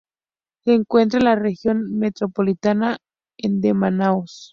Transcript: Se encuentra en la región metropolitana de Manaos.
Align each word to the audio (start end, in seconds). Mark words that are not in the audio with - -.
Se 0.65 0.73
encuentra 0.73 1.19
en 1.19 1.25
la 1.25 1.35
región 1.35 1.99
metropolitana 1.99 2.97
de 3.37 3.73
Manaos. 3.75 4.49